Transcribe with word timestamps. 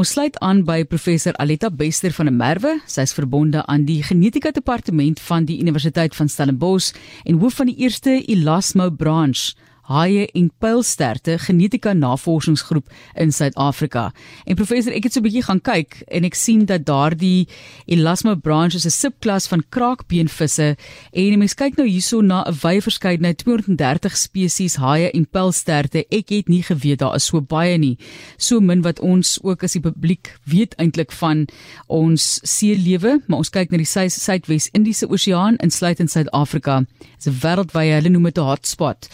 Ons 0.00 0.14
sluit 0.14 0.36
aan 0.40 0.62
by 0.64 0.78
professor 0.88 1.34
Aletta 1.36 1.68
Bester 1.68 2.14
van 2.16 2.30
der 2.30 2.32
Merwe. 2.32 2.70
Sy 2.88 3.02
is 3.04 3.12
verbonde 3.12 3.60
aan 3.68 3.82
die 3.84 3.98
genetika 4.00 4.48
departement 4.56 5.20
van 5.20 5.44
die 5.44 5.58
Universiteit 5.60 6.16
van 6.16 6.30
Stellenbosch 6.32 6.94
en 7.28 7.42
hoof 7.42 7.58
van 7.60 7.68
die 7.68 7.76
eerste 7.84 8.14
Elasmo 8.32 8.88
branch 8.88 9.50
haie 9.90 10.26
en 10.38 10.50
pylsterte 10.62 11.36
genetika 11.42 11.92
navorsingsgroep 11.92 12.90
in 13.18 13.32
Suid-Afrika. 13.34 14.10
En 14.46 14.58
professor, 14.58 14.94
ek 14.94 15.08
het 15.08 15.12
so 15.12 15.20
'n 15.20 15.26
bietjie 15.26 15.42
gaan 15.42 15.60
kyk 15.60 16.02
en 16.08 16.24
ek 16.24 16.34
sien 16.34 16.64
dat 16.64 16.86
daardie 16.86 17.48
Elasmo 17.86 18.36
branch 18.36 18.74
is 18.74 18.86
'n 18.86 18.90
subklas 18.90 19.48
van 19.48 19.64
kraakbeenvisse 19.68 20.76
en 21.12 21.38
mens 21.38 21.54
kyk 21.54 21.76
nou 21.76 21.86
hierso 21.86 22.20
na 22.20 22.44
'n 22.46 22.54
wye 22.62 22.80
verskeidenheid 22.80 23.38
230 23.38 24.16
spesies 24.16 24.76
haie 24.76 25.10
en 25.10 25.26
pylsterte. 25.26 26.04
Ek 26.10 26.28
het 26.28 26.48
nie 26.48 26.62
geweet 26.62 26.98
daar 26.98 27.14
is 27.14 27.24
so 27.24 27.40
baie 27.40 27.78
nie. 27.78 27.98
So 28.38 28.60
min 28.60 28.82
wat 28.82 29.00
ons 29.00 29.38
ook 29.42 29.64
as 29.64 29.72
die 29.72 29.80
publiek 29.80 30.38
weet 30.44 30.74
eintlik 30.78 31.12
van 31.12 31.48
ons 31.86 32.40
seelewe, 32.42 33.20
maar 33.26 33.38
ons 33.38 33.50
kyk 33.50 33.70
na 33.70 33.76
die 33.76 33.86
Suidwes-Indiese 33.86 35.08
Oseaan 35.08 35.56
insluitend 35.56 36.10
Suid-Afrika. 36.10 36.80
Dit 36.80 37.26
is 37.26 37.26
'n 37.26 37.40
wêreldwye, 37.40 37.94
hulle 37.94 38.08
noem 38.08 38.24
dit 38.24 38.38
'n 38.38 38.48
hotspot 38.50 39.08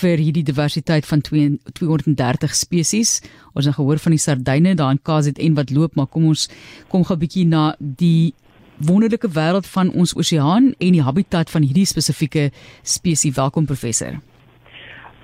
vir 0.00 0.21
hierdie 0.22 0.44
diversiteit 0.46 1.06
van 1.06 1.20
230 1.20 2.54
spesies. 2.54 3.20
Ons 3.54 3.68
het 3.68 3.76
gehoor 3.76 3.98
van 4.02 4.14
die 4.16 4.22
sardyne 4.22 4.74
daar 4.78 4.94
in 4.94 5.02
KZN 5.02 5.54
wat 5.58 5.70
loop, 5.70 5.96
maar 5.96 6.06
kom 6.06 6.30
ons 6.32 6.48
kom 6.88 7.04
gou 7.04 7.16
'n 7.16 7.20
bietjie 7.20 7.46
na 7.46 7.74
die 7.78 8.34
wonderlike 8.78 9.28
wêreld 9.28 9.66
van 9.66 9.92
ons 9.92 10.14
oseaan 10.14 10.74
en 10.78 10.92
die 10.92 11.02
habitat 11.02 11.50
van 11.50 11.62
hierdie 11.62 11.86
spesifieke 11.86 12.50
spesies. 12.82 13.36
Welkom 13.36 13.66
professor. 13.66 14.18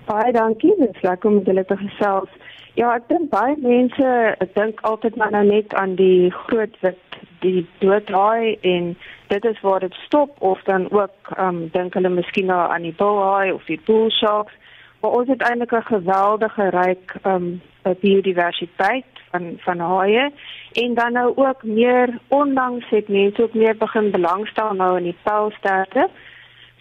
Baie 0.07 0.33
dankie, 0.33 0.75
dit 0.79 0.95
is 0.95 1.03
lekker 1.03 1.31
om 1.31 1.43
julle 1.45 1.65
te 1.65 1.77
gesels. 1.77 2.31
Ja, 2.75 2.95
ek 2.95 3.09
dink 3.09 3.31
baie 3.31 3.57
mense, 3.59 4.37
dink 4.55 4.81
altyd 4.81 5.17
maar 5.17 5.31
nou 5.31 5.45
net 5.45 5.75
aan 5.75 5.97
die 5.99 6.31
groot 6.31 6.77
wit 6.81 7.19
die 7.43 7.67
doodhaai 7.83 8.59
en 8.61 8.97
dit 9.29 9.45
is 9.45 9.61
waar 9.61 9.81
dit 9.81 9.95
stop 10.07 10.37
of 10.39 10.63
dan 10.63 10.91
ook 10.91 11.33
ehm 11.37 11.49
um, 11.49 11.69
dink 11.73 11.95
hulle 11.95 12.09
miskien 12.09 12.47
nou 12.47 12.61
aan 12.71 12.83
die 12.83 12.95
bullhaai 12.99 13.53
of 13.53 13.65
die 13.65 13.81
bull 13.87 14.11
sharks 14.11 14.55
Maar 15.01 15.11
ons 15.11 15.29
het 15.29 15.43
eintlik 15.43 15.73
'n 15.73 15.83
geweldige 15.83 16.69
ryk 16.69 17.15
um 17.25 17.61
biodiversiteit 18.01 19.05
van 19.31 19.53
van 19.59 19.79
haie 19.79 20.33
en 20.73 20.95
dan 20.95 21.13
nou 21.13 21.33
ook 21.37 21.63
meer 21.63 22.19
onlangs 22.29 22.89
het 22.89 23.09
mense 23.09 23.43
ook 23.43 23.55
meer 23.55 23.77
begin 23.77 24.11
belangstel 24.11 24.73
nou 24.73 24.97
in 24.97 25.03
die 25.03 25.17
pylsterte. 25.23 26.09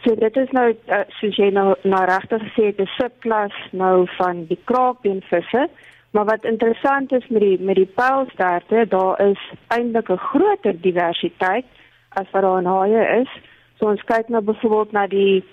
So 0.03 0.15
dit 0.15 0.35
is 0.35 0.51
nou 0.51 0.75
uh, 0.87 0.99
soos 1.07 1.35
jy 1.35 1.49
nou 1.49 1.75
nou 1.81 2.03
regtig 2.05 2.41
gesê 2.41 2.65
het 2.65 2.81
'n 2.81 2.89
subklas 2.97 3.55
nou 3.71 4.07
van 4.17 4.45
die 4.45 4.59
kraakbeenvisse. 4.63 5.69
Maar 6.11 6.25
wat 6.25 6.43
interessant 6.43 7.11
is 7.11 7.27
met 7.27 7.41
die 7.41 7.59
met 7.59 7.75
die 7.75 7.91
pylsterte, 7.95 8.85
daar 8.89 9.21
is 9.21 9.51
eintlik 9.67 10.09
'n 10.09 10.17
groter 10.17 10.81
diversiteit 10.81 11.65
as 12.09 12.31
wat 12.31 12.41
daar 12.41 12.59
in 12.59 12.65
haie 12.65 13.21
is. 13.21 13.29
So 13.77 13.85
ons 13.85 14.03
kyk 14.03 14.27
nou 14.27 14.41
byvoorbeeld 14.43 14.91
na 14.91 15.07
die 15.07 15.43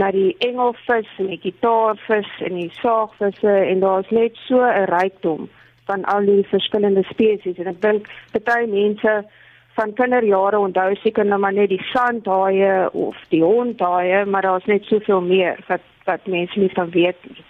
na 0.00 0.10
die 0.10 0.36
engelvis 0.38 1.08
en 1.18 1.26
die 1.26 1.40
gitaarvis 1.42 2.30
en 2.46 2.56
die 2.56 2.70
saagvisse 2.80 3.56
en 3.68 3.80
daar's 3.80 4.10
net 4.10 4.36
so 4.46 4.60
'n 4.64 4.88
rykdom 4.88 5.48
van 5.86 6.04
al 6.04 6.24
die 6.24 6.42
verskillende 6.48 7.02
spesies 7.02 7.58
en 7.58 7.66
ek 7.66 7.80
dink 7.82 8.08
baie 8.44 8.66
mense 8.66 9.24
van 9.76 9.94
kinderjare 9.94 10.58
onthou 10.58 10.94
seker 10.94 11.24
nou 11.24 11.38
maar 11.40 11.52
net 11.52 11.68
die 11.68 11.84
sandhaie 11.92 12.90
of 12.92 13.16
die 13.28 13.42
hondhaie 13.42 14.24
maar 14.24 14.42
daar's 14.42 14.64
net 14.64 14.84
soveel 14.84 15.20
meer 15.20 15.58
wat 15.68 15.80
wat 16.04 16.26
mense 16.26 16.58
nie 16.58 16.72
van 16.74 16.90
weet 16.90 17.16
nie. 17.28 17.44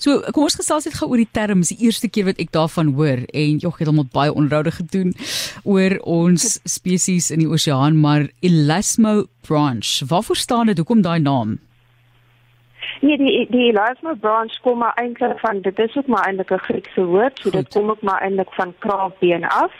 So, 0.00 0.22
kom 0.32 0.46
ons 0.46 0.56
gesels 0.56 0.86
net 0.88 0.94
gou 0.96 1.10
oor 1.12 1.20
die 1.20 1.28
term. 1.28 1.60
Dis 1.60 1.74
die 1.74 1.84
eerste 1.84 2.08
keer 2.08 2.30
wat 2.30 2.38
ek 2.40 2.54
daarvan 2.56 2.94
hoor 2.96 3.20
en 3.36 3.58
jog 3.60 3.80
het 3.82 3.88
hom 3.90 3.98
baie 4.14 4.32
onderhoude 4.32 4.72
gedoen 4.72 5.10
oor 5.68 5.98
ons 6.08 6.54
spesies 6.76 7.28
in 7.34 7.42
die 7.44 7.50
oseaan, 7.50 7.98
maar 8.00 8.30
Elasmo 8.40 9.26
branch. 9.44 10.00
Waarvoor 10.08 10.40
staan 10.40 10.72
dit? 10.72 10.80
Hoekom 10.80 11.04
daai 11.04 11.20
naam? 11.20 11.58
Nee, 13.04 13.18
die 13.20 13.44
die 13.52 13.66
Elasmo 13.68 14.16
branch 14.24 14.56
kom 14.64 14.80
maar 14.80 14.96
eintlik 14.96 15.36
van 15.44 15.60
dit 15.68 15.84
is 15.84 16.00
ook 16.00 16.08
maar 16.08 16.24
eintlik 16.30 16.56
'n 16.56 16.64
Griekse 16.64 17.04
woord, 17.04 17.36
so 17.36 17.50
Goed. 17.50 17.60
dit 17.60 17.68
kom 17.76 17.90
ook 17.90 18.02
maar 18.02 18.24
eintlik 18.24 18.52
van 18.56 18.74
kraakbeen 18.78 19.44
af. 19.44 19.72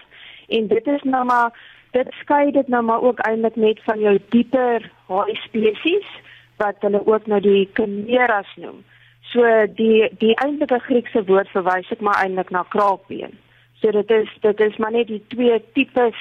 En 0.48 0.68
dit 0.68 0.86
is 0.86 1.02
nou 1.02 1.24
maar 1.24 1.48
dit 1.96 2.08
skei 2.20 2.50
dit 2.52 2.68
nou 2.68 2.82
maar 2.84 3.00
ook 3.00 3.18
eintlik 3.18 3.56
net 3.56 3.80
van 3.88 4.00
jou 4.00 4.18
dieper 4.28 4.90
haai 5.08 5.34
spesies 5.34 6.08
wat 6.56 6.76
hulle 6.80 7.06
ook 7.06 7.26
nou 7.26 7.40
die 7.40 7.68
chimeras 7.72 8.52
noem. 8.56 8.84
So 9.32 9.46
die 9.78 10.08
die 10.18 10.34
eintlike 10.42 10.80
Griekse 10.86 11.22
woord 11.28 11.50
verwys 11.54 11.90
ek 11.94 12.02
maar 12.02 12.18
eintlik 12.22 12.50
na 12.50 12.64
kraakbeen. 12.74 13.36
So 13.80 13.92
dit 13.94 14.10
is 14.10 14.30
dit 14.42 14.60
is 14.60 14.78
maar 14.82 14.92
net 14.92 15.08
die 15.08 15.22
twee 15.32 15.58
tipes 15.76 16.18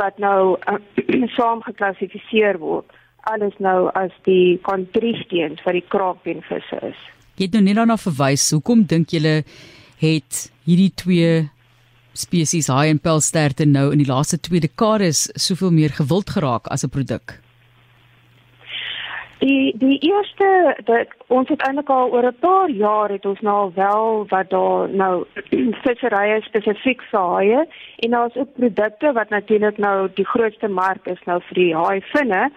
wat 0.00 0.18
nou 0.18 0.56
uh, 0.70 0.80
saam 1.36 1.62
geklassifiseer 1.64 2.60
word. 2.60 2.86
Alles 3.30 3.56
nou 3.58 3.90
as 3.96 4.12
die 4.28 4.58
kontristeens 4.64 5.60
vir 5.64 5.80
die 5.80 5.86
kraakbeenvisse 5.92 6.80
is. 6.92 7.00
Jy 7.36 7.48
het 7.48 7.56
nou 7.56 7.64
net 7.64 7.80
daarna 7.80 7.96
verwys. 8.00 8.50
Hoekom 8.52 8.84
dink 8.88 9.12
julle 9.16 9.40
het 10.00 10.46
hierdie 10.68 10.92
twee 10.96 11.32
spesies 12.16 12.68
haai 12.68 12.90
en 12.90 13.00
pylsterte 13.00 13.64
nou 13.68 13.90
in 13.94 14.02
die 14.02 14.08
laaste 14.08 14.40
2 14.40 14.64
dekades 14.66 15.28
soveel 15.40 15.72
meer 15.72 15.94
gewild 15.96 16.32
geraak 16.36 16.68
as 16.68 16.84
'n 16.84 16.92
produk? 16.92 17.40
Die 19.40 19.72
die 19.80 19.98
eerste 20.04 20.76
dat 20.84 21.12
ons 21.32 21.48
het 21.48 21.62
eintlik 21.64 21.88
al 21.88 22.12
oor 22.12 22.26
'n 22.28 22.40
paar 22.40 22.70
jaar 22.70 23.08
het 23.08 23.24
ons 23.26 23.40
nou 23.40 23.72
wel 23.74 24.26
wat 24.28 24.50
daar 24.50 24.88
nou 24.88 25.24
visserye 25.84 26.40
spesifiek 26.40 27.02
vir 27.10 27.20
haie 27.20 27.66
en 28.04 28.10
daar's 28.10 28.36
ook 28.36 28.52
produkte 28.54 29.12
wat 29.12 29.28
natuurlik 29.28 29.78
nou 29.78 30.08
die 30.14 30.26
grootste 30.26 30.68
mark 30.68 31.06
is 31.06 31.24
nou 31.24 31.40
vir 31.48 31.54
die 31.54 31.74
haaivinne 31.74 32.50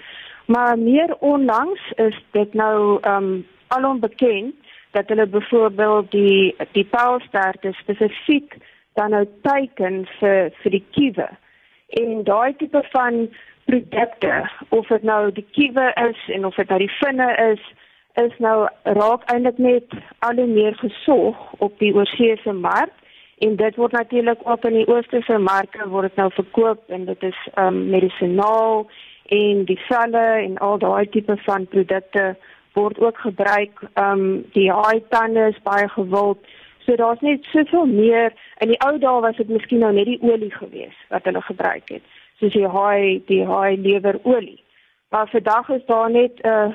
maar 0.45 0.77
meer 0.79 1.15
onlangs 1.19 1.91
is 1.95 2.17
dit 2.31 2.53
nou 2.53 2.99
ehm 3.01 3.23
um, 3.23 3.45
alom 3.67 3.99
bekend 3.99 4.55
dat 4.91 5.07
hulle 5.07 5.27
byvoorbeeld 5.27 6.11
die 6.11 6.55
die 6.71 6.85
paalsterte 6.85 7.71
spesifiek 7.71 8.55
dan 8.93 9.09
nou 9.09 9.25
teiken 9.41 10.05
vir 10.19 10.51
vir 10.61 10.71
die 10.71 10.85
kiewe. 10.91 11.29
En 12.01 12.23
daai 12.23 12.53
tipe 12.57 12.83
van 12.91 13.27
produkte 13.65 14.49
of 14.69 14.87
dit 14.87 15.03
nou 15.03 15.31
die 15.31 15.45
kiewe 15.51 15.91
is 16.09 16.19
en 16.35 16.45
of 16.45 16.55
dit 16.55 16.69
nou 16.69 16.79
die 16.79 16.95
vinne 16.99 17.29
is 17.51 17.63
is 18.21 18.33
nou 18.37 18.67
raak 18.83 19.23
eintlik 19.33 19.57
net 19.57 19.95
al 20.19 20.37
hoe 20.37 20.47
meer 20.47 20.75
gesog 20.77 21.39
op 21.57 21.79
die 21.79 21.93
oorseese 21.95 22.53
mark 22.53 22.93
en 23.37 23.55
dit 23.55 23.75
word 23.75 23.91
natuurlik 23.91 24.39
ook 24.43 24.65
in 24.69 24.77
die 24.79 24.87
oosterse 24.87 25.37
marke 25.37 25.87
word 25.89 26.11
dit 26.11 26.21
nou 26.21 26.29
verkoop 26.31 26.89
en 26.97 27.05
dit 27.05 27.23
is 27.29 27.39
um 27.59 27.79
medisinaal 27.89 28.85
en 29.37 29.63
die 29.65 29.79
selle 29.87 30.25
en 30.45 30.57
al 30.67 30.77
daai 30.77 31.05
tipe 31.09 31.37
van 31.45 31.67
produkte 31.67 32.35
word 32.73 32.99
ook 32.99 33.17
gebruik. 33.25 33.81
Um 33.99 34.43
die 34.53 34.69
haai 34.71 35.03
tande 35.09 35.47
is 35.51 35.61
baie 35.63 35.89
gewild. 35.89 36.39
So 36.85 36.95
daar's 36.95 37.21
net 37.21 37.45
soveel 37.51 37.85
meer. 37.85 38.33
In 38.59 38.73
die 38.73 38.79
ou 38.85 38.97
dae 38.99 39.21
was 39.25 39.37
dit 39.37 39.49
miskien 39.49 39.83
nou 39.85 39.93
net 39.93 40.09
die 40.09 40.19
olie 40.21 40.51
geweest 40.51 41.09
wat 41.09 41.25
hulle 41.29 41.41
gebruik 41.41 41.89
het 41.95 42.21
soos 42.43 42.53
die 42.53 42.67
haai 42.67 43.23
die 43.27 43.43
haai 43.47 43.77
lewerolie. 43.77 44.59
Maar 45.09 45.29
vandag 45.31 45.69
is 45.69 45.85
daar 45.85 46.11
net 46.11 46.41
'n 46.41 46.47
uh, 46.47 46.71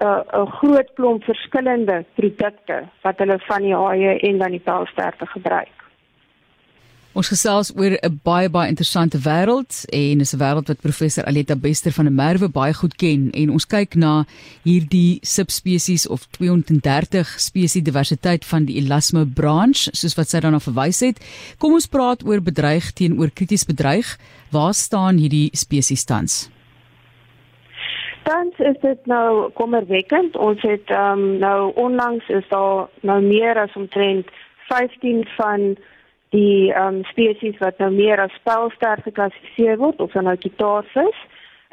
'n 0.00 0.06
uh, 0.06 0.42
'n 0.42 0.50
groot 0.58 0.90
klomp 0.94 1.24
verskillende 1.24 2.04
produkte 2.14 2.88
wat 3.02 3.18
hulle 3.18 3.38
van 3.38 3.62
die 3.62 3.74
haie 3.74 4.18
en 4.18 4.38
dan 4.38 4.50
die 4.50 4.66
paalsterte 4.70 5.26
gebruik. 5.26 5.76
Ons 7.10 7.26
gesels 7.26 7.72
oor 7.74 7.96
'n 7.98 8.20
baie 8.22 8.48
baie 8.48 8.68
interessante 8.70 9.18
wêreld 9.18 9.84
en 9.90 10.20
is 10.20 10.32
'n 10.32 10.38
wêreld 10.38 10.68
wat 10.68 10.80
professor 10.80 11.24
Aletta 11.24 11.56
Bester 11.56 11.90
van 11.92 12.04
der 12.04 12.14
Merwe 12.14 12.48
baie 12.48 12.72
goed 12.72 12.94
ken 12.96 13.30
en 13.32 13.50
ons 13.50 13.66
kyk 13.66 13.94
na 13.94 14.24
hierdie 14.62 15.18
subspesies 15.22 16.06
of 16.06 16.26
230 16.38 17.26
spesies 17.40 17.82
diversiteit 17.82 18.44
van 18.44 18.64
die 18.64 18.76
Elasmo 18.76 19.24
branch 19.24 19.88
soos 19.92 20.14
wat 20.14 20.28
sy 20.28 20.38
daarna 20.38 20.60
verwys 20.60 21.00
het. 21.00 21.18
Kom 21.58 21.72
ons 21.72 21.88
praat 21.88 22.22
oor 22.22 22.40
bedreig 22.40 22.92
teenoor 22.92 23.30
krities 23.30 23.64
bedreig. 23.64 24.16
Waar 24.52 24.74
staan 24.74 25.18
hierdie 25.18 25.50
spesies 25.52 26.04
tans? 26.04 26.48
Tans 28.22 28.54
is 28.58 28.80
dit 28.82 29.06
nou 29.06 29.50
kommerwekkend. 29.50 30.36
Ons 30.36 30.62
het 30.62 30.86
ehm 30.86 31.18
um, 31.18 31.38
nou 31.38 31.72
onlangs 31.74 32.28
is 32.28 32.46
daar 32.48 32.88
nou 33.02 33.20
meer 33.22 33.58
as 33.58 33.74
omtrent 33.74 34.26
15 34.68 35.26
van 35.36 35.76
die 36.30 36.70
um, 36.78 37.02
spesies 37.10 37.58
wat 37.58 37.78
nou 37.78 37.90
meer 37.94 38.20
as 38.22 38.34
spelster 38.38 39.02
geklassifiseer 39.02 39.78
word 39.78 40.00
of 40.00 40.12
dan 40.12 40.28
nou 40.30 40.36
gitaarvis 40.38 41.18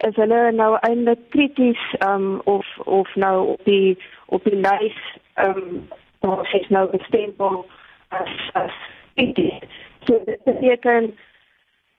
is 0.06 0.18
hulle 0.18 0.52
nou 0.54 0.72
eintlik 0.86 1.30
krities 1.34 1.84
um, 2.08 2.42
of 2.46 2.66
of 2.86 3.16
nou 3.16 3.38
op 3.54 3.64
die 3.70 3.98
op 4.26 4.44
die 4.44 4.60
lys 4.62 5.00
ehm 5.34 5.62
um, 5.62 5.88
daar 6.26 6.56
is 6.58 6.70
nou 6.74 6.88
gestempel 6.90 7.66
as 8.10 8.34
as 8.54 8.74
krities 9.14 9.62
so 10.06 10.22
dit 10.26 10.44
beteken 10.44 11.12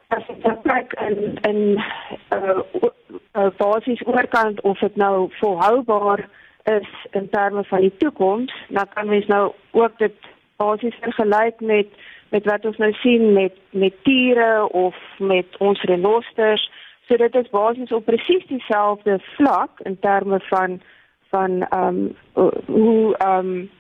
as 0.09 0.27
dit 0.27 0.61
kyk 0.67 0.93
en 1.07 1.39
en 1.51 1.61
uh, 2.35 2.59
uh, 3.37 3.51
basis 3.57 4.07
oorkant 4.07 4.61
of 4.61 4.79
dit 4.79 4.97
nou 4.97 5.31
volhoubaar 5.41 6.29
is 6.65 6.91
in 7.11 7.29
terme 7.31 7.65
van 7.65 7.81
die 7.81 7.97
toekoms 7.97 8.55
dan 8.69 8.89
kan 8.95 9.09
mens 9.09 9.27
nou 9.27 9.53
ook 9.71 9.99
dit 9.99 10.15
basies 10.57 10.99
vergelyk 11.01 11.61
met 11.61 11.87
met 12.29 12.45
wat 12.45 12.65
ons 12.65 12.77
nou 12.77 12.93
sien 12.93 13.33
met 13.33 13.57
met 13.71 13.95
diere 14.03 14.69
of 14.73 14.97
met 15.19 15.57
ons 15.59 15.83
renosters. 15.83 16.71
So 17.07 17.17
dit 17.17 17.35
is 17.35 17.51
basies 17.51 17.93
op 17.93 18.05
presies 18.05 18.47
dieselfde 18.47 19.19
vlak 19.37 19.81
in 19.81 19.99
terme 20.01 20.41
van 20.41 20.81
van 21.31 21.63
ehm 21.69 22.09
um, 22.33 22.57
hoe 22.67 23.17
ehm 23.17 23.39
um, 23.39 23.71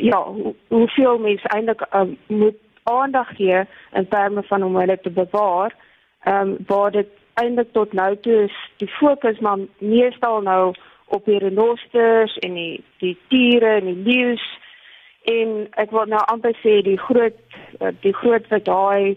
ja, 0.00 0.22
hoe, 0.24 0.54
hoeveel 0.68 1.18
mense 1.18 1.48
eintlik 1.48 1.86
um, 1.94 2.18
moet 2.26 2.56
aandag 2.82 3.28
gee 3.36 3.64
in 3.92 4.08
terme 4.08 4.42
van 4.42 4.62
om 4.62 4.76
hulle 4.76 4.98
te 5.00 5.10
bewaar. 5.10 5.74
Ehm 6.22 6.48
um, 6.48 6.56
waar 6.66 6.90
dit 6.90 7.08
eintlik 7.34 7.72
tot 7.72 7.92
nou 7.92 8.16
toe 8.20 8.42
is 8.42 8.56
die 8.76 8.88
fokus 8.88 9.38
maar 9.38 9.58
meestal 9.78 10.40
nou 10.40 10.74
op 11.06 11.24
die 11.24 11.38
renosters 11.38 12.38
en 12.38 12.54
die 12.54 12.84
die 12.98 13.16
diere 13.28 13.74
en 13.80 13.84
die 13.84 14.02
leeu's 14.12 14.46
en 15.26 15.56
ek 15.82 15.90
wil 15.94 16.06
nou 16.10 16.22
amper 16.32 16.54
sê 16.62 16.78
die 16.86 16.98
groot 16.98 17.36
eh, 17.80 17.92
die 18.02 18.14
groot 18.14 18.46
wat 18.52 18.64
daai 18.68 19.16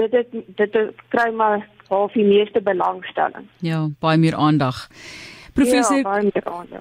dit 0.00 0.10
dit 0.58 0.72
dit 0.72 1.04
kry 1.14 1.30
maar 1.30 1.62
half 1.88 2.12
die 2.12 2.26
meeste 2.26 2.62
belangstelling. 2.64 3.46
Ja, 3.62 3.86
baie 4.00 4.18
meer 4.18 4.34
aandag. 4.34 4.88
Professor, 5.54 5.98
ja, 5.98 6.20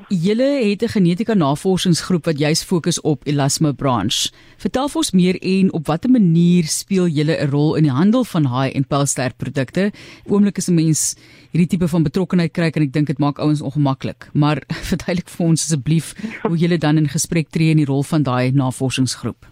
julle 0.09 0.49
het 0.69 0.81
'n 0.81 0.87
genetika 0.87 1.33
navorsingsgroep 1.33 2.25
wat 2.25 2.39
juis 2.39 2.63
fokus 2.63 3.01
op 3.01 3.21
elasmobranche. 3.23 4.31
Vertel 4.57 4.89
ons 4.93 5.11
meer 5.11 5.35
en 5.41 5.73
op 5.73 5.87
watter 5.87 6.09
manier 6.09 6.63
speel 6.63 7.07
julle 7.07 7.37
'n 7.37 7.49
rol 7.49 7.75
in 7.75 7.83
die 7.83 7.91
handel 7.91 8.23
van 8.23 8.45
haai 8.45 8.71
en 8.71 8.87
pelsterk 8.87 9.37
produkte? 9.37 9.91
Oomblik 10.27 10.57
is 10.57 10.69
'n 10.69 10.73
mens 10.73 11.15
hierdie 11.51 11.67
tipe 11.67 11.87
van 11.87 12.03
betrokkenheid 12.03 12.51
kry 12.51 12.71
en 12.73 12.81
ek 12.81 12.93
dink 12.93 13.07
dit 13.07 13.19
maak 13.19 13.39
ouens 13.39 13.61
ongemaklik. 13.61 14.29
Maar 14.33 14.63
verduidelik 14.89 15.29
vir 15.29 15.45
ons 15.45 15.61
asseblief 15.61 16.15
hoe 16.41 16.57
julle 16.57 16.77
dan 16.77 16.97
in 16.97 17.07
gesprek 17.07 17.49
tree 17.49 17.69
in 17.69 17.77
die 17.77 17.85
rol 17.85 18.03
van 18.03 18.23
daai 18.23 18.51
navorsingsgroep. 18.51 19.45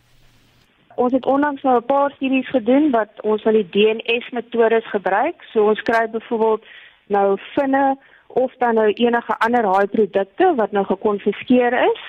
Ons 0.96 1.14
het 1.14 1.26
onlangs 1.26 1.62
nou 1.62 1.78
'n 1.78 1.86
paar 1.86 2.12
studies 2.12 2.50
gedoen 2.50 2.92
wat 2.92 3.22
ons 3.22 3.42
van 3.42 3.54
die 3.54 3.70
DNS-metodes 3.70 4.90
gebruik. 4.90 5.36
So 5.54 5.70
ons 5.70 5.82
kry 5.82 6.10
byvoorbeeld 6.10 6.66
nou 7.08 7.38
vinne 7.56 7.98
of 8.34 8.54
dan 8.58 8.76
nou 8.76 8.90
enige 8.92 9.38
ander 9.38 9.66
haai 9.66 9.88
produkte 9.88 10.54
wat 10.56 10.72
nou 10.72 10.86
gekonfiskeer 10.86 11.74
is 11.74 12.02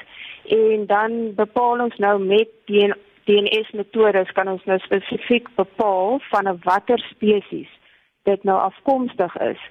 en 0.45 0.87
dan 0.87 1.35
bepaal 1.35 1.81
ons 1.81 1.97
nou 1.97 2.19
met 2.25 2.49
DNS 3.25 3.71
metodes 3.73 4.33
kan 4.33 4.49
ons 4.49 4.65
nou 4.65 4.79
spesifiek 4.79 5.49
bepaal 5.55 6.21
van 6.31 6.49
'n 6.49 6.61
watter 6.65 6.99
spesies 6.99 7.71
dit 8.23 8.45
nou 8.45 8.59
afkomstig 8.61 9.37
is. 9.37 9.63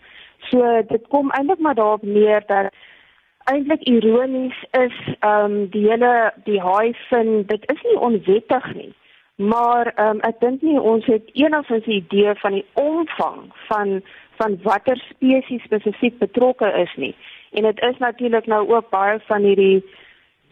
So 0.49 0.81
dit 0.87 1.07
kom 1.07 1.31
eintlik 1.31 1.59
maar 1.59 1.75
daarop 1.75 2.01
neer 2.01 2.43
dat 2.47 2.73
eintlik 3.43 3.81
ironies 3.81 4.65
is 4.71 4.97
ehm 5.19 5.51
um, 5.51 5.69
die 5.69 5.85
hele 5.89 6.33
die 6.43 6.59
haai 6.61 6.93
vind 7.09 7.49
dit 7.49 7.71
is 7.71 7.81
nie 7.81 7.99
onwettig 7.99 8.73
nie. 8.73 8.93
Maar 9.35 9.93
ehm 9.95 10.07
um, 10.07 10.19
ek 10.19 10.39
dink 10.39 10.61
nie 10.61 10.79
ons 10.79 11.05
het 11.05 11.29
enigsins 11.33 11.85
'n 11.85 11.91
idee 11.91 12.35
van 12.35 12.51
die 12.51 12.65
omvang 12.73 13.39
van 13.69 14.01
van 14.41 14.57
watter 14.65 14.97
spesies 15.09 15.63
spesifiek 15.63 16.17
betrokke 16.19 16.69
is 16.83 16.93
nie. 16.97 17.15
En 17.51 17.67
dit 17.69 17.81
is 17.89 17.97
natuurlik 17.97 18.45
nou 18.45 18.61
ook 18.69 18.89
baie 18.89 19.19
van 19.29 19.43
hierdie 19.49 19.81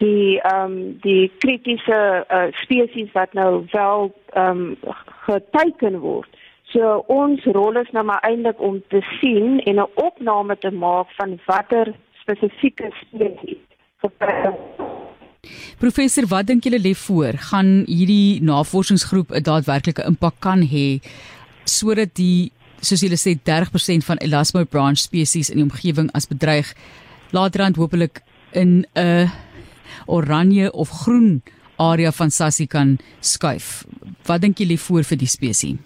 die 0.00 0.40
ehm 0.40 0.72
um, 0.72 0.76
die 1.04 1.32
kritiese 1.38 2.00
uh, 2.28 2.46
spesies 2.62 3.10
wat 3.12 3.32
nou 3.32 3.64
wel 3.72 4.12
ehm 4.32 4.60
um, 4.60 4.94
geteken 5.26 5.98
word. 6.00 6.30
So 6.72 7.02
ons 7.06 7.44
rol 7.44 7.76
is 7.82 7.90
nou 7.92 8.04
maar 8.04 8.22
eintlik 8.28 8.60
om 8.60 8.82
te 8.88 9.02
sien 9.20 9.58
en 9.60 9.82
'n 9.82 9.90
opname 9.94 10.58
te 10.58 10.70
maak 10.70 11.10
van 11.18 11.40
watter 11.46 11.92
spesifieke 12.22 12.88
spesies 13.00 13.66
Professor, 15.80 16.26
wat 16.28 16.46
dink 16.48 16.64
julle 16.64 16.80
lê 16.80 16.92
voor? 16.96 17.36
Gaan 17.50 17.82
hierdie 17.88 18.42
navorsingsgroep 18.42 19.32
'n 19.32 19.42
daadwerklike 19.42 20.04
impak 20.04 20.34
kan 20.38 20.60
hê 20.72 21.00
sodat 21.64 22.14
die 22.14 22.52
soos 22.80 23.02
julle 23.04 23.18
sê 23.20 23.36
30% 23.36 24.06
van 24.06 24.18
Elasmo 24.24 24.64
branch 24.64 24.98
spesies 24.98 25.50
in 25.50 25.60
die 25.60 25.66
omgewing 25.66 26.10
as 26.14 26.28
bedreig 26.28 26.74
laterand 27.32 27.76
hopelik 27.76 28.22
in 28.52 28.86
'n 28.96 29.30
oranje 30.06 30.72
of 30.72 30.88
groen 30.90 31.42
area 31.76 32.12
van 32.12 32.30
Sassie 32.30 32.66
kan 32.66 32.98
skuif. 33.20 33.84
Wat 34.26 34.40
dink 34.40 34.58
julle 34.58 34.78
voor 34.78 35.04
vir 35.04 35.16
die 35.16 35.28
spesies? 35.28 35.78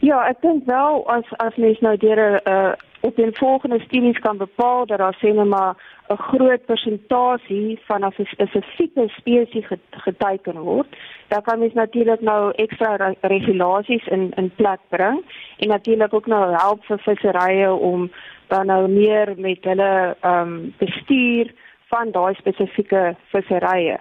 Ja, 0.00 0.20
ek 0.28 0.42
dink 0.42 0.66
wel 0.66 1.04
as 1.10 1.24
as 1.38 1.56
mens 1.56 1.80
nou 1.80 1.96
deur 1.96 2.18
'n 2.18 2.40
uh, 2.48 2.72
op 3.00 3.16
die 3.16 3.30
volgende 3.32 3.80
studies 3.80 4.18
kan 4.18 4.36
bepaal 4.36 4.86
dat 4.86 4.98
daar 4.98 5.18
sê 5.20 5.34
net 5.34 5.46
maar 5.46 5.74
'n 6.08 6.16
groot 6.16 6.64
persentasie 6.64 7.78
van 7.86 8.04
'n 8.04 8.12
spesifieke 8.12 9.08
spesies 9.08 9.66
geteken 9.90 10.58
word, 10.58 10.96
dan 11.28 11.42
kan 11.42 11.58
mens 11.58 11.72
natuurlik 11.72 12.20
nou 12.20 12.52
ekstra 12.54 13.14
regulasies 13.20 14.06
in 14.06 14.32
in 14.36 14.50
plek 14.56 14.80
bring 14.88 15.22
en 15.58 15.68
natuurlik 15.68 16.14
ook 16.14 16.26
nou 16.26 16.54
help 16.54 16.84
vir 16.84 16.98
visserye 16.98 17.72
om 17.72 18.10
dan 18.46 18.66
nou 18.66 18.88
meer 18.88 19.34
met 19.36 19.64
hulle 19.64 20.16
ehm 20.20 20.48
um, 20.48 20.74
bestuur 20.78 21.54
van 21.88 22.10
daai 22.10 22.34
spesifieke 22.34 23.16
visserye. 23.32 23.98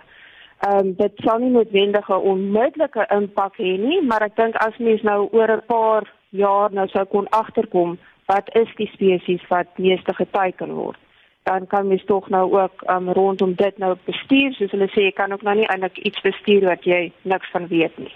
Ehm 0.60 0.78
um, 0.78 0.94
dit 0.98 1.12
sal 1.16 1.40
nie 1.40 1.50
noodwendig 1.50 2.10
'n 2.10 2.14
onmiddellike 2.34 3.06
impak 3.10 3.58
hê 3.58 3.78
nie, 3.78 4.02
maar 4.02 4.22
ek 4.22 4.36
dink 4.36 4.56
as 4.56 4.78
mens 4.78 5.02
nou 5.02 5.28
oor 5.32 5.52
'n 5.52 5.66
paar 5.66 6.04
jaar 6.30 6.72
nou 6.72 6.88
sou 6.88 7.06
kon 7.06 7.30
agterkom 7.30 7.98
wat 8.28 8.50
is 8.56 8.72
die 8.78 8.90
spesies 8.94 9.44
wat 9.50 9.68
meeste 9.78 10.14
geteken 10.14 10.74
word 10.76 11.00
dan 11.48 11.68
kan 11.68 11.88
mens 11.88 12.04
tog 12.06 12.30
nou 12.30 12.46
ook 12.60 12.84
um, 12.92 13.10
rondom 13.12 13.54
dit 13.56 13.78
nou 13.78 13.96
bestuur 14.06 14.54
soos 14.58 14.74
hulle 14.76 14.90
sê 14.92 15.08
jy 15.08 15.14
kan 15.16 15.32
ook 15.32 15.46
nou 15.48 15.56
nie 15.56 15.68
eintlik 15.72 16.00
iets 16.10 16.24
bestuur 16.26 16.68
wat 16.68 16.84
jy 16.88 17.08
niks 17.24 17.52
van 17.56 17.68
weet 17.72 17.96
nie. 18.02 18.12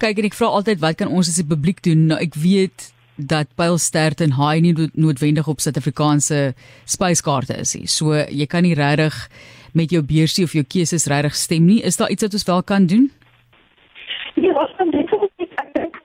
Kyk 0.00 0.22
en 0.22 0.28
ek 0.30 0.38
vra 0.38 0.50
altyd 0.60 0.82
wat 0.84 0.98
kan 1.00 1.10
ons 1.10 1.30
as 1.32 1.40
die 1.40 1.48
publiek 1.50 1.82
doen? 1.86 2.06
Nou 2.12 2.20
ek 2.22 2.38
weet 2.38 2.90
dat 3.32 3.50
pylstert 3.58 4.22
en 4.24 4.36
haai 4.38 4.62
nie 4.64 4.72
noodwendig 4.94 5.48
op 5.50 5.60
Suid-Afrikaanse 5.60 6.54
spyskaarte 6.88 7.58
is 7.60 7.74
nie. 7.76 7.90
So 7.90 8.14
jy 8.14 8.46
kan 8.48 8.64
nie 8.64 8.76
regtig 8.78 9.16
met 9.76 9.92
jou 9.92 10.00
beursie 10.06 10.46
of 10.46 10.54
jou 10.56 10.64
keuses 10.64 11.10
regtig 11.10 11.36
stem 11.36 11.66
nie. 11.66 11.82
Is 11.82 11.98
daar 12.00 12.14
iets 12.14 12.24
wat 12.24 12.38
ons 12.38 12.46
wel 12.52 12.62
kan 12.62 12.86
doen? 12.86 13.10
Ja, 14.40 14.54
ons 14.54 14.72
kan 14.78 14.94
dit 14.94 15.10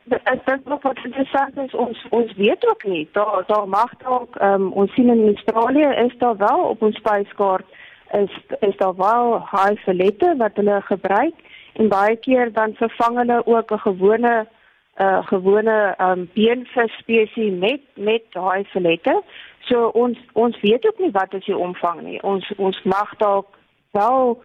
ek 0.09 0.45
dink 0.45 0.65
nog 0.65 0.81
wat 0.81 0.99
interessant 1.03 1.57
is 1.57 1.73
ons 1.73 2.05
ons 2.09 2.33
weet 2.37 2.67
ook 2.67 2.83
nie. 2.83 3.07
Daar 3.11 3.43
daar 3.47 3.67
mag 3.67 3.91
dalk 4.03 4.35
um, 4.41 4.71
ons 4.71 4.93
sien 4.93 5.09
in 5.09 5.27
Australië 5.27 5.89
is 6.05 6.17
daar 6.17 6.37
wel 6.37 6.59
op 6.63 6.81
ons 6.81 6.95
spyskaart 6.95 7.65
is 8.11 8.31
is 8.59 8.77
daar 8.77 8.95
wel 8.95 9.39
haai 9.39 9.75
filette 9.75 10.35
wat 10.37 10.55
hulle 10.55 10.81
gebruik 10.81 11.33
en 11.73 11.89
baie 11.89 12.15
keer 12.15 12.53
dan 12.53 12.73
vervang 12.73 13.17
hulle 13.17 13.41
ook 13.45 13.71
'n 13.71 13.79
gewone 13.79 14.45
'n 14.45 15.03
uh, 15.03 15.27
gewone 15.27 15.95
um, 16.01 16.29
beenvis 16.33 16.97
spesies 16.97 17.59
met 17.59 17.81
met 17.93 18.23
haai 18.31 18.63
filette 18.63 19.21
so 19.59 19.87
ons 19.87 20.17
ons 20.33 20.61
weet 20.61 20.87
ook 20.87 20.99
nie 20.99 21.11
wat 21.11 21.33
is 21.33 21.45
die 21.45 21.57
omvang 21.57 22.01
nie. 22.01 22.21
Ons 22.21 22.51
ons 22.57 22.83
mag 22.83 23.15
dalk 23.17 23.47
wel 23.91 24.43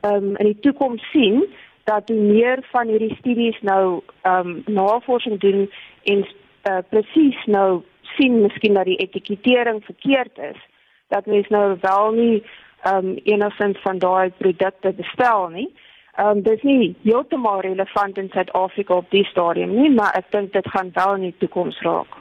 um, 0.00 0.36
in 0.36 0.46
die 0.46 0.60
toekoms 0.60 1.10
sien 1.10 1.44
dat 1.88 2.08
hoe 2.08 2.20
meer 2.20 2.58
van 2.70 2.88
hierdie 2.92 3.16
studies 3.18 3.60
nou 3.60 4.00
ehm 4.22 4.48
um, 4.48 4.62
navorsing 4.80 5.40
doen 5.40 5.70
en 6.04 6.24
uh, 6.24 6.78
presies 6.88 7.44
nou 7.46 7.82
sien 8.16 8.40
miskien 8.42 8.74
dat 8.74 8.84
die 8.84 9.00
etikettering 9.04 9.84
verkeerd 9.84 10.38
is 10.52 10.60
dat 11.08 11.26
mens 11.26 11.48
nou 11.48 11.76
wel 11.80 12.10
nie 12.12 12.42
ehm 12.82 13.06
um, 13.06 13.16
enigsins 13.24 13.78
van 13.82 13.98
daai 13.98 14.30
produkte 14.38 14.92
bestel 14.92 15.48
nie. 15.48 15.68
Ehm 16.14 16.36
um, 16.36 16.42
dis 16.42 16.62
nie 16.62 16.96
heeltemal 17.02 17.60
relevant 17.60 18.18
in 18.18 18.28
Suid-Afrika 18.32 18.94
op 18.94 19.10
die 19.10 19.24
stadium 19.24 19.74
nie, 19.80 19.90
maar 19.90 20.14
ek 20.18 20.30
dink 20.30 20.52
dit 20.52 20.68
gaan 20.68 20.90
wel 20.92 21.14
in 21.14 21.20
die 21.30 21.34
toekoms 21.38 21.80
raak. 21.80 22.16